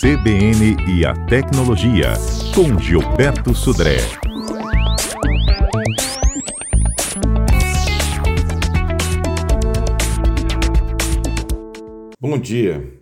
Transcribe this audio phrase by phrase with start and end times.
[0.00, 2.12] CBN e a Tecnologia,
[2.54, 3.96] com Gilberto Sudré.
[12.20, 12.92] Bom dia.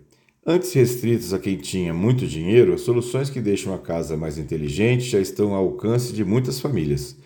[0.45, 5.03] Antes restritas a quem tinha muito dinheiro, as soluções que deixam a casa mais inteligente
[5.03, 7.17] já estão ao alcance de muitas famílias.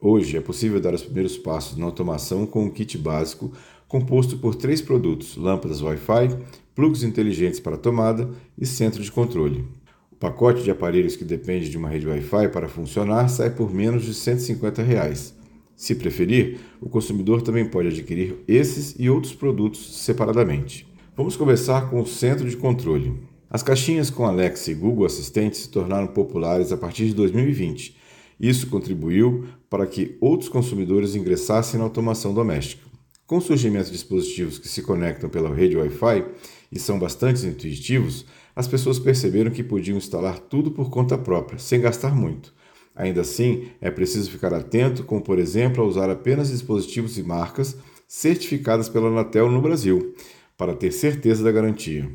[0.00, 3.50] Hoje é possível dar os primeiros passos na automação com um kit básico
[3.88, 6.28] composto por três produtos: lâmpadas Wi-Fi,
[6.76, 9.64] plugs inteligentes para tomada e centro de controle.
[10.12, 14.04] O pacote de aparelhos que depende de uma rede Wi-Fi para funcionar sai por menos
[14.04, 15.34] de 150 reais.
[15.74, 20.86] Se preferir, o consumidor também pode adquirir esses e outros produtos separadamente.
[21.16, 23.14] Vamos começar com o centro de controle.
[23.48, 27.96] As caixinhas com Alexa e Google Assistente se tornaram populares a partir de 2020.
[28.38, 32.85] Isso contribuiu para que outros consumidores ingressassem na automação doméstica.
[33.26, 36.24] Com o surgimento de dispositivos que se conectam pela rede Wi-Fi
[36.70, 41.80] e são bastante intuitivos, as pessoas perceberam que podiam instalar tudo por conta própria, sem
[41.80, 42.54] gastar muito.
[42.94, 47.76] Ainda assim, é preciso ficar atento, como por exemplo, a usar apenas dispositivos e marcas
[48.06, 50.14] certificadas pela Anatel no Brasil,
[50.56, 52.08] para ter certeza da garantia.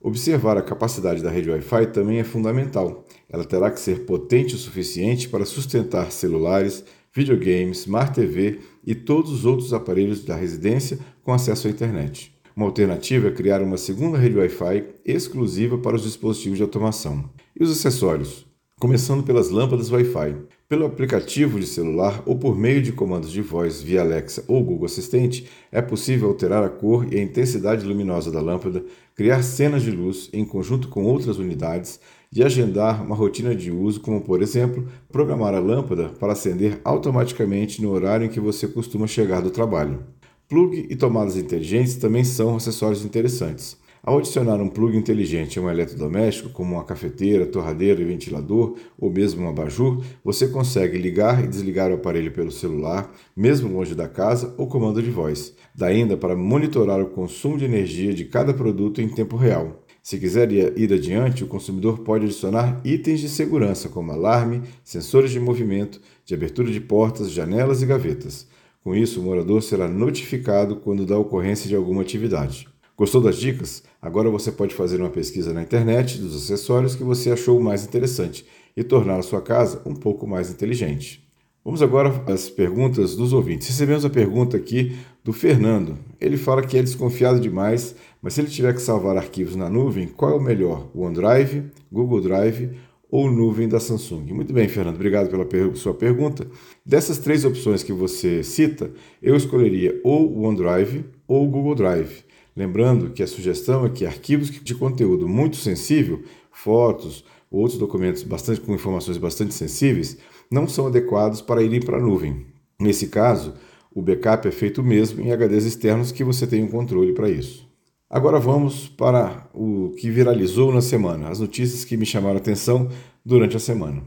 [0.00, 3.04] Observar a capacidade da rede Wi-Fi também é fundamental.
[3.28, 6.84] Ela terá que ser potente o suficiente para sustentar celulares,
[7.14, 12.32] videogames, Smart TV e todos os outros aparelhos da residência com acesso à internet.
[12.54, 17.30] Uma alternativa é criar uma segunda rede Wi-Fi exclusiva para os dispositivos de automação.
[17.58, 18.46] E os acessórios?
[18.78, 20.36] Começando pelas lâmpadas Wi-Fi.
[20.68, 24.86] Pelo aplicativo de celular ou por meio de comandos de voz via Alexa ou Google
[24.86, 29.90] Assistente, é possível alterar a cor e a intensidade luminosa da lâmpada, criar cenas de
[29.90, 32.00] luz em conjunto com outras unidades
[32.32, 37.82] e agendar uma rotina de uso, como por exemplo, programar a lâmpada para acender automaticamente
[37.82, 40.00] no horário em que você costuma chegar do trabalho.
[40.48, 43.80] Plug e tomadas inteligentes também são acessórios interessantes.
[44.04, 49.08] Ao adicionar um plug inteligente a um eletrodoméstico, como uma cafeteira, torradeira e ventilador, ou
[49.08, 54.08] mesmo um abajur, você consegue ligar e desligar o aparelho pelo celular, mesmo longe da
[54.08, 55.54] casa, ou comando de voz.
[55.72, 59.81] Dá ainda para monitorar o consumo de energia de cada produto em tempo real.
[60.02, 65.38] Se quiser ir adiante, o consumidor pode adicionar itens de segurança, como alarme, sensores de
[65.38, 68.48] movimento, de abertura de portas, janelas e gavetas.
[68.82, 72.66] Com isso, o morador será notificado quando da ocorrência de alguma atividade.
[72.96, 73.84] Gostou das dicas?
[74.02, 78.44] Agora você pode fazer uma pesquisa na internet dos acessórios que você achou mais interessante
[78.76, 81.22] e tornar a sua casa um pouco mais inteligente.
[81.64, 83.68] Vamos agora às perguntas dos ouvintes.
[83.68, 85.96] Recebemos a pergunta aqui do Fernando.
[86.20, 90.08] Ele fala que é desconfiado demais, mas se ele tiver que salvar arquivos na nuvem,
[90.08, 90.90] qual é o melhor?
[90.94, 92.70] O OneDrive, Google Drive
[93.10, 94.32] ou nuvem da Samsung?
[94.32, 96.46] Muito bem, Fernando, obrigado pela per sua pergunta.
[96.84, 98.90] Dessas três opções que você cita,
[99.22, 102.24] eu escolheria ou o OneDrive ou o Google Drive.
[102.54, 108.22] Lembrando que a sugestão é que arquivos de conteúdo muito sensível, fotos ou outros documentos
[108.22, 110.18] bastante, com informações bastante sensíveis,
[110.50, 112.46] não são adequados para irem para a nuvem.
[112.78, 113.54] Nesse caso,
[113.94, 117.66] o backup é feito mesmo em HDs externos que você tem um controle para isso.
[118.08, 122.88] Agora vamos para o que viralizou na semana, as notícias que me chamaram a atenção
[123.24, 124.02] durante a semana.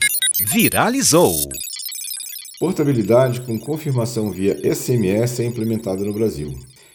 [0.54, 1.34] Viralizou!
[2.60, 6.54] Portabilidade com confirmação via SMS é implementada no Brasil.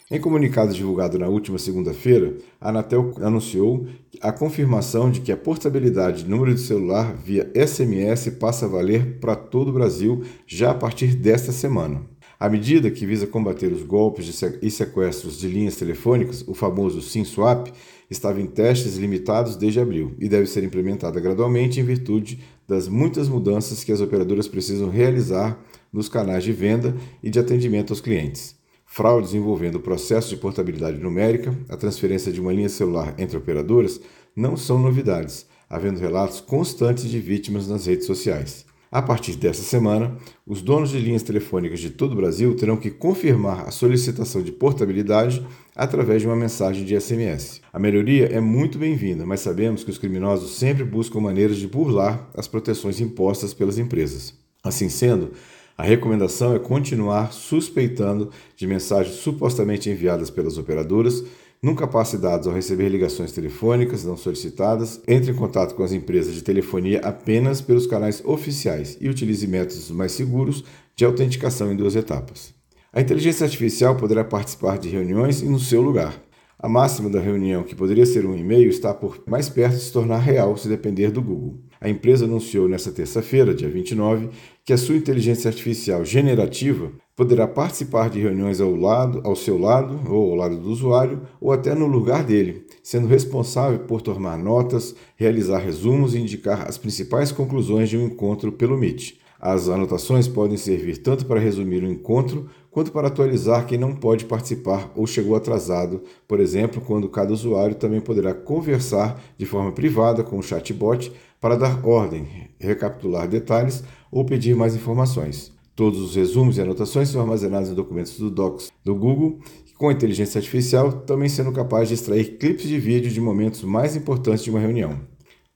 [0.09, 3.87] Em comunicado divulgado na última segunda-feira, a Anatel anunciou
[4.19, 9.19] a confirmação de que a portabilidade de número de celular via SMS passa a valer
[9.19, 12.10] para todo o Brasil já a partir desta semana.
[12.41, 17.67] A medida que visa combater os golpes e sequestros de linhas telefônicas, o famoso SIM-swap,
[18.09, 23.29] estava em testes limitados desde abril e deve ser implementada gradualmente em virtude das muitas
[23.29, 25.63] mudanças que as operadoras precisam realizar
[25.93, 28.55] nos canais de venda e de atendimento aos clientes.
[28.87, 34.01] Fraudes envolvendo o processo de portabilidade numérica, a transferência de uma linha celular entre operadoras,
[34.35, 38.65] não são novidades, havendo relatos constantes de vítimas nas redes sociais.
[38.91, 42.91] A partir desta semana, os donos de linhas telefônicas de todo o Brasil terão que
[42.91, 47.61] confirmar a solicitação de portabilidade através de uma mensagem de SMS.
[47.71, 52.29] A melhoria é muito bem-vinda, mas sabemos que os criminosos sempre buscam maneiras de burlar
[52.35, 54.33] as proteções impostas pelas empresas.
[54.61, 55.31] Assim sendo,
[55.77, 61.23] a recomendação é continuar suspeitando de mensagens supostamente enviadas pelas operadoras,
[61.63, 66.33] nunca passe dados ao receber ligações telefônicas não solicitadas, entre em contato com as empresas
[66.33, 70.63] de telefonia apenas pelos canais oficiais e utilize métodos mais seguros
[70.95, 72.53] de autenticação em duas etapas.
[72.91, 76.19] A inteligência artificial poderá participar de reuniões e no seu lugar.
[76.59, 79.93] A máxima da reunião, que poderia ser um e-mail, está por mais perto de se
[79.93, 81.59] tornar real se depender do Google.
[81.79, 84.29] A empresa anunciou nesta terça-feira, dia 29,
[84.63, 86.91] que a sua inteligência artificial generativa
[87.21, 91.51] poderá participar de reuniões ao lado, ao seu lado ou ao lado do usuário ou
[91.51, 97.31] até no lugar dele, sendo responsável por tomar notas, realizar resumos e indicar as principais
[97.31, 99.19] conclusões de um encontro pelo Meet.
[99.39, 104.25] As anotações podem servir tanto para resumir o encontro quanto para atualizar quem não pode
[104.25, 110.23] participar ou chegou atrasado, por exemplo, quando cada usuário também poderá conversar de forma privada
[110.23, 112.27] com o chatbot para dar ordem,
[112.59, 115.60] recapitular detalhes ou pedir mais informações.
[115.81, 119.39] Todos os resumos e anotações são armazenados em documentos do Docs do Google,
[119.79, 123.95] com a inteligência artificial também sendo capaz de extrair clipes de vídeo de momentos mais
[123.95, 124.99] importantes de uma reunião.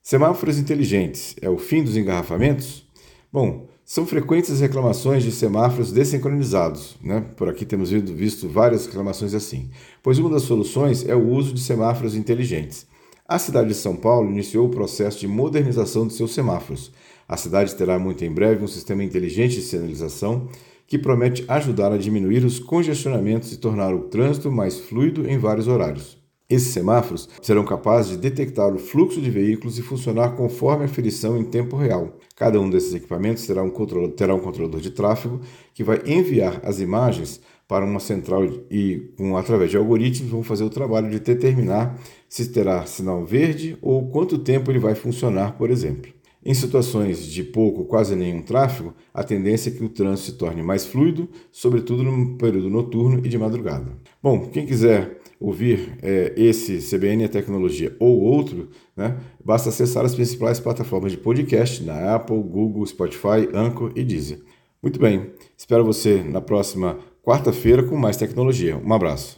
[0.02, 2.88] Semáforos inteligentes é o fim dos engarrafamentos?
[3.32, 6.98] Bom, são frequentes as reclamações de semáforos desincronizados.
[7.04, 7.24] Né?
[7.38, 9.70] Por aqui temos visto várias reclamações assim,
[10.02, 12.88] pois uma das soluções é o uso de semáforos inteligentes.
[13.28, 16.92] A cidade de São Paulo iniciou o processo de modernização de seus semáforos.
[17.28, 20.48] A cidade terá muito em breve um sistema inteligente de sinalização
[20.86, 25.68] que promete ajudar a diminuir os congestionamentos e tornar o trânsito mais fluido em vários
[25.68, 26.24] horários.
[26.48, 31.36] Esses semáforos serão capazes de detectar o fluxo de veículos e funcionar conforme a aferição
[31.36, 32.20] em tempo real.
[32.36, 33.72] Cada um desses equipamentos terá um,
[34.16, 35.42] terá um controlador de tráfego
[35.74, 40.64] que vai enviar as imagens para uma central e, com, através de algoritmos, vão fazer
[40.64, 42.00] o trabalho de determinar
[42.36, 46.12] se terá sinal verde ou quanto tempo ele vai funcionar, por exemplo.
[46.44, 50.38] Em situações de pouco ou quase nenhum tráfego, a tendência é que o trânsito se
[50.38, 53.94] torne mais fluido, sobretudo no período noturno e de madrugada.
[54.22, 58.68] Bom, quem quiser ouvir é, esse CBN a Tecnologia ou outro,
[58.98, 64.42] né, basta acessar as principais plataformas de podcast na Apple, Google, Spotify, Anchor e Deezer.
[64.84, 68.76] Muito bem, espero você na próxima quarta-feira com mais tecnologia.
[68.76, 69.34] Um abraço.